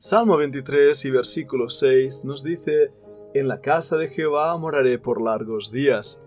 [0.00, 2.92] Salmo 23 y versículo 6 nos dice,
[3.34, 6.22] En la casa de Jehová moraré por largos días.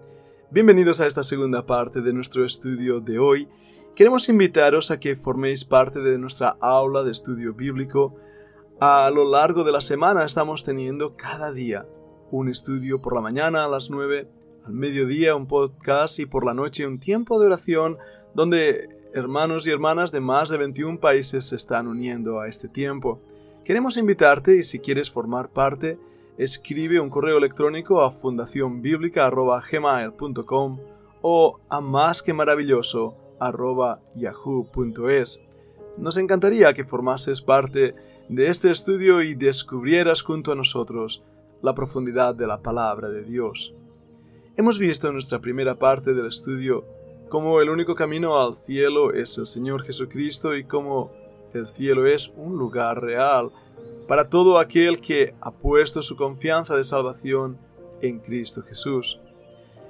[0.49, 3.47] Bienvenidos a esta segunda parte de nuestro estudio de hoy.
[3.95, 8.13] Queremos invitaros a que forméis parte de nuestra aula de estudio bíblico.
[8.81, 11.87] A lo largo de la semana estamos teniendo cada día
[12.29, 14.27] un estudio por la mañana a las 9,
[14.65, 17.97] al mediodía un podcast y por la noche un tiempo de oración
[18.35, 23.21] donde hermanos y hermanas de más de 21 países se están uniendo a este tiempo.
[23.63, 25.99] Queremos invitarte y si quieres formar parte,
[26.37, 30.79] escribe un correo electrónico a fundacionbiblica.gmail.com
[31.21, 32.23] o a más.
[35.97, 37.93] Nos encantaría que formases parte
[38.29, 41.21] de este estudio y descubrieras junto a nosotros
[41.61, 43.75] la profundidad de la palabra de Dios.
[44.57, 46.83] Hemos visto en nuestra primera parte del estudio
[47.29, 51.11] cómo el único camino al cielo es el Señor Jesucristo y cómo
[51.59, 53.51] el cielo es un lugar real
[54.07, 57.57] para todo aquel que ha puesto su confianza de salvación
[58.01, 59.19] en Cristo Jesús.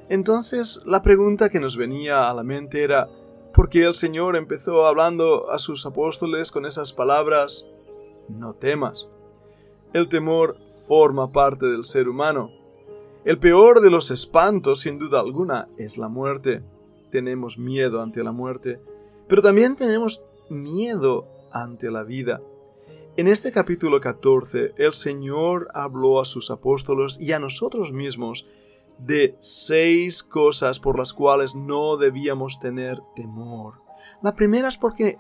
[0.10, 3.10] Entonces la pregunta que nos venía a la mente era,
[3.54, 7.66] ¿por qué el Señor empezó hablando a sus apóstoles con esas palabras?
[8.28, 9.10] No temas.
[9.94, 12.52] El temor forma parte del ser humano.
[13.24, 16.64] El peor de los espantos, sin duda alguna, es la muerte.
[17.12, 18.82] Tenemos miedo ante la muerte,
[19.28, 22.42] pero también tenemos miedo ante la vida.
[23.18, 28.46] En este capítulo 14, el Señor habló a sus apóstoles y a nosotros mismos
[28.98, 33.82] de seis cosas por las cuales no debíamos tener temor.
[34.22, 35.18] La primera es porque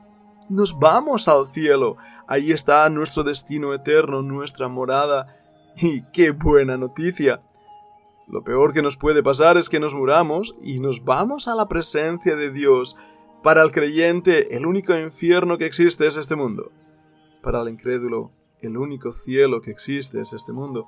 [0.49, 1.97] nos vamos al cielo.
[2.27, 5.37] Ahí está nuestro destino eterno, nuestra morada.
[5.77, 7.41] Y qué buena noticia.
[8.27, 11.67] Lo peor que nos puede pasar es que nos muramos y nos vamos a la
[11.67, 12.95] presencia de Dios
[13.43, 16.71] para el creyente, el único infierno que existe es este mundo.
[17.41, 20.87] Para el incrédulo, el único cielo que existe es este mundo.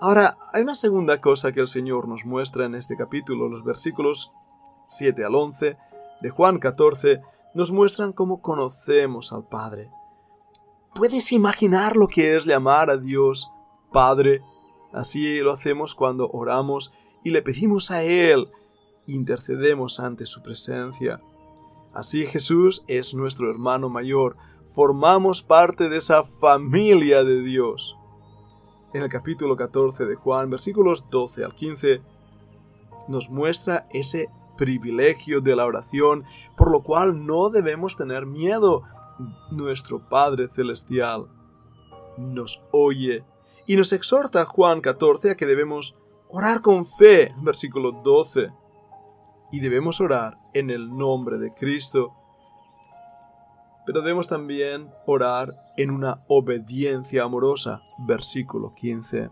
[0.00, 3.48] Ahora, hay una segunda cosa que el Señor nos muestra en este capítulo.
[3.48, 4.32] Los versículos
[4.88, 5.76] 7 al 11
[6.20, 7.20] de Juan 14
[7.54, 9.90] nos muestran cómo conocemos al Padre.
[10.94, 13.50] ¿Puedes imaginar lo que es llamar a Dios
[13.92, 14.40] Padre?
[14.92, 16.92] Así lo hacemos cuando oramos
[17.24, 18.48] y le pedimos a Él,
[19.06, 21.20] intercedemos ante su presencia.
[21.96, 24.36] Así Jesús es nuestro hermano mayor,
[24.66, 27.96] formamos parte de esa familia de Dios.
[28.92, 32.02] En el capítulo 14 de Juan, versículos 12 al 15,
[33.08, 36.24] nos muestra ese privilegio de la oración,
[36.54, 38.82] por lo cual no debemos tener miedo.
[39.50, 41.28] Nuestro Padre Celestial
[42.18, 43.24] nos oye
[43.66, 45.96] y nos exhorta Juan 14 a que debemos
[46.28, 48.50] orar con fe, versículo 12
[49.50, 52.14] y debemos orar en el nombre de Cristo.
[53.84, 57.82] Pero debemos también orar en una obediencia amorosa.
[57.98, 59.30] Versículo 15.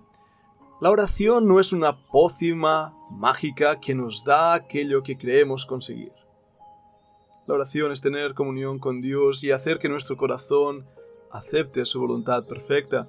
[0.80, 6.12] La oración no es una pócima mágica que nos da aquello que creemos conseguir.
[7.46, 10.86] La oración es tener comunión con Dios y hacer que nuestro corazón
[11.30, 13.08] acepte su voluntad perfecta.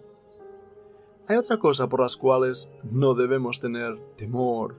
[1.28, 4.76] Hay otra cosa por las cuales no debemos tener temor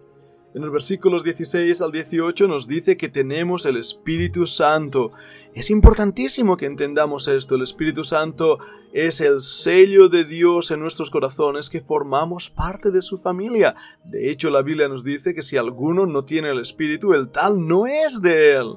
[0.57, 5.13] en los versículos 16 al 18 nos dice que tenemos el Espíritu Santo.
[5.53, 7.57] Es importantísimo que entendamos esto.
[7.57, 8.59] El Espíritu Santo
[8.95, 13.77] es el sello de Dios en nuestros corazones que formamos parte de su familia.
[14.03, 17.69] De hecho, la Biblia nos dice que si alguno no tiene el Espíritu, el tal
[17.69, 18.77] no es de él.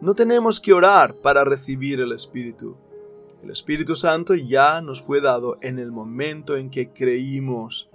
[0.00, 2.78] No tenemos que orar para recibir el Espíritu.
[3.42, 7.90] El Espíritu Santo ya nos fue dado en el momento en que creímos.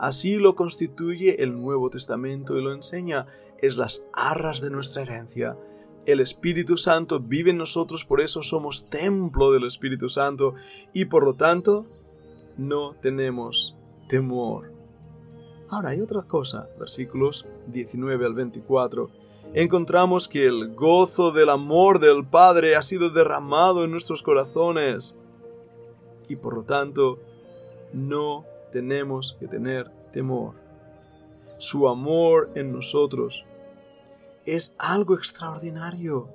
[0.00, 3.26] Así lo constituye el Nuevo Testamento y lo enseña.
[3.58, 5.58] Es las arras de nuestra herencia.
[6.06, 10.54] El Espíritu Santo vive en nosotros, por eso somos templo del Espíritu Santo
[10.94, 11.84] y por lo tanto
[12.56, 13.76] no tenemos
[14.08, 14.72] temor.
[15.68, 19.10] Ahora hay otra cosa, versículos 19 al 24.
[19.52, 25.14] Encontramos que el gozo del amor del Padre ha sido derramado en nuestros corazones
[26.26, 27.18] y por lo tanto
[27.92, 30.54] no tenemos que tener temor.
[31.58, 33.44] Su amor en nosotros
[34.46, 36.28] es algo extraordinario.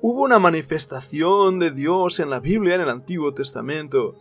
[0.00, 4.14] Hubo una manifestación de Dios en la Biblia en el Antiguo Testamento,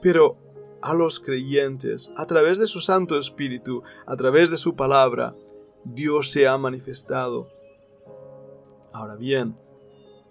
[0.00, 0.36] pero
[0.80, 5.36] a los creyentes, a través de su Santo Espíritu, a través de su palabra,
[5.84, 7.48] Dios se ha manifestado.
[8.92, 9.56] Ahora bien,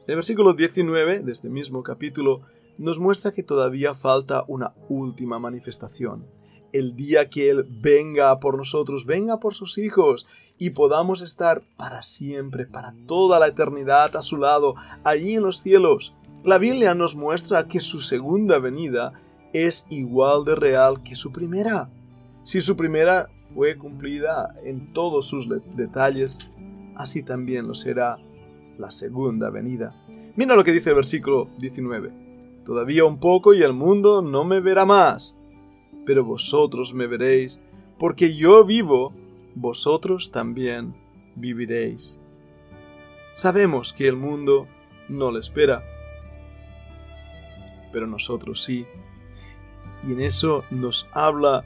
[0.05, 2.41] en el versículo 19 de este mismo capítulo
[2.81, 6.25] nos muestra que todavía falta una última manifestación.
[6.73, 10.25] El día que Él venga por nosotros, venga por sus hijos
[10.57, 15.61] y podamos estar para siempre, para toda la eternidad a su lado, allí en los
[15.61, 16.17] cielos.
[16.43, 19.13] La Biblia nos muestra que su segunda venida
[19.53, 21.89] es igual de real que su primera.
[22.43, 26.39] Si su primera fue cumplida en todos sus detalles,
[26.95, 28.17] así también lo será
[28.79, 29.93] la segunda venida.
[30.35, 32.30] Mira lo que dice el versículo 19.
[32.71, 35.37] Todavía un poco y el mundo no me verá más,
[36.05, 37.59] pero vosotros me veréis,
[37.99, 39.11] porque yo vivo,
[39.55, 40.95] vosotros también
[41.35, 42.17] viviréis.
[43.35, 44.69] Sabemos que el mundo
[45.09, 45.83] no le espera,
[47.91, 48.85] pero nosotros sí.
[50.07, 51.65] Y en eso nos habla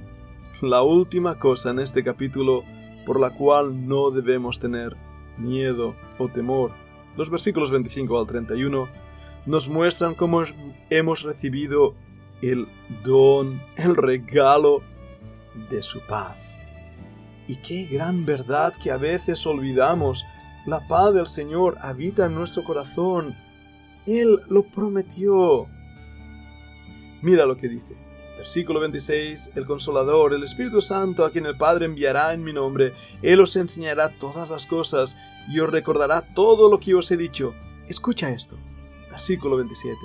[0.64, 2.64] la última cosa en este capítulo
[3.06, 4.98] por la cual no debemos tener
[5.38, 6.72] miedo o temor.
[7.16, 9.05] Los versículos 25 al 31
[9.46, 10.44] nos muestran cómo
[10.90, 11.96] hemos recibido
[12.42, 12.68] el
[13.04, 14.82] don, el regalo
[15.70, 16.38] de su paz.
[17.48, 20.26] Y qué gran verdad que a veces olvidamos.
[20.66, 23.36] La paz del Señor habita en nuestro corazón.
[24.08, 25.68] Él lo prometió.
[27.22, 27.96] Mira lo que dice.
[28.38, 29.52] Versículo 26.
[29.56, 33.56] El Consolador, el Espíritu Santo, a quien el Padre enviará en mi nombre, Él os
[33.56, 35.16] enseñará todas las cosas
[35.48, 37.54] y os recordará todo lo que os he dicho.
[37.88, 38.58] Escucha esto.
[39.16, 39.98] Versículo 27.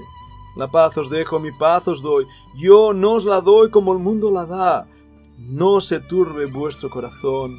[0.55, 2.27] La paz os dejo, mi paz os doy.
[2.55, 4.87] Yo no os la doy como el mundo la da.
[5.37, 7.59] No se turbe vuestro corazón,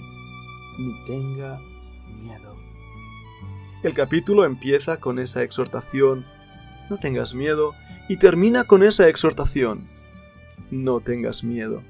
[0.79, 1.59] ni tenga
[2.07, 2.55] miedo.
[3.83, 6.25] El capítulo empieza con esa exhortación,
[6.89, 7.73] no tengas miedo,
[8.07, 9.89] y termina con esa exhortación,
[10.69, 11.83] no tengas miedo.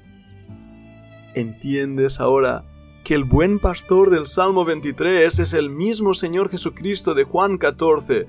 [1.36, 2.64] ¿Entiendes ahora
[3.04, 8.26] que el buen pastor del Salmo 23 es el mismo Señor Jesucristo de Juan 14,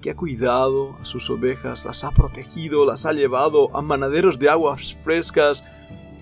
[0.00, 4.48] que ha cuidado a sus ovejas, las ha protegido, las ha llevado a manaderos de
[4.48, 5.64] aguas frescas,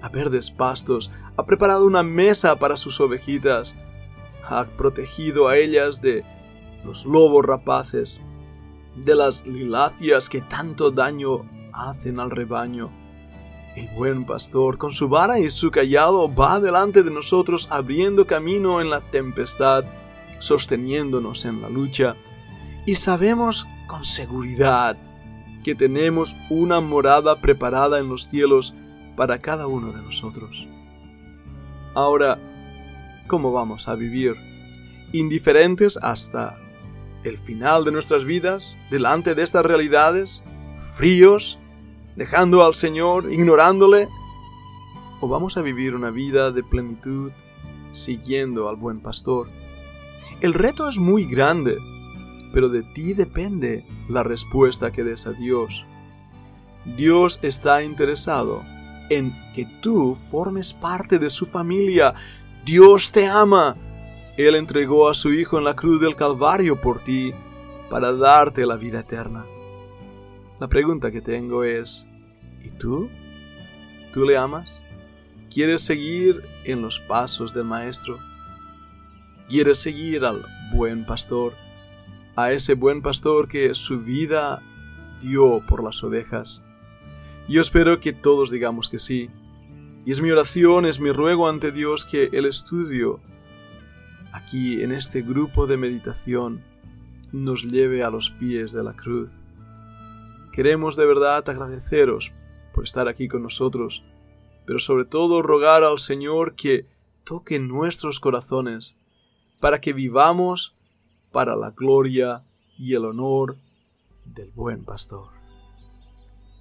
[0.02, 3.75] a verdes pastos, ha preparado una mesa para sus ovejitas,
[4.49, 6.25] ha protegido a ellas de
[6.84, 8.20] los lobos rapaces,
[8.94, 12.90] de las lilacias que tanto daño hacen al rebaño.
[13.76, 18.81] El buen pastor, con su vara y su callado, va delante de nosotros abriendo camino
[18.81, 19.84] en la tempestad,
[20.38, 22.17] sosteniéndonos en la lucha,
[22.87, 24.97] y sabemos con seguridad
[25.62, 28.75] que tenemos una morada preparada en los cielos
[29.17, 30.67] para cada uno de nosotros.
[31.94, 32.38] Ahora,
[33.27, 34.35] ¿cómo vamos a vivir?
[35.12, 36.59] ¿Indiferentes hasta
[37.25, 40.43] el final de nuestras vidas, delante de estas realidades?
[40.97, 41.59] ¿Fríos?
[42.17, 44.09] dejando al Señor, ignorándole?
[45.21, 47.31] ¿O vamos a vivir una vida de plenitud
[47.93, 49.49] siguiendo al buen pastor?
[50.41, 51.77] El reto es muy grande,
[52.53, 55.85] pero de ti depende la respuesta que des a Dios.
[56.97, 58.63] Dios está interesado
[59.11, 62.15] en que tú formes parte de su familia.
[62.65, 63.77] Dios te ama.
[64.37, 67.33] Él entregó a su Hijo en la cruz del Calvario por ti
[67.91, 69.47] para darte la vida eterna.
[70.61, 72.07] La pregunta que tengo es,
[72.63, 73.09] ¿y tú?
[74.13, 74.83] ¿Tú le amas?
[75.53, 78.19] ¿Quieres seguir en los pasos del Maestro?
[79.49, 81.53] ¿Quieres seguir al buen pastor?
[82.37, 84.62] A ese buen pastor que su vida
[85.21, 86.62] dio por las ovejas.
[87.49, 89.31] Yo espero que todos digamos que sí.
[90.05, 93.21] Y es mi oración, es mi ruego ante Dios que el estudio
[94.33, 96.62] aquí en este grupo de meditación
[97.33, 99.31] nos lleve a los pies de la cruz
[100.56, 102.33] Queremos de verdad agradeceros
[102.73, 104.02] por estar aquí con nosotros,
[104.64, 106.87] pero sobre todo rogar al Señor que
[107.25, 108.97] toque nuestros corazones
[109.61, 110.75] para que vivamos
[111.37, 112.47] para la gloria
[112.78, 113.59] y el honor
[114.25, 115.33] del buen pastor.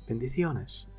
[0.05, 0.89] Bendiciones.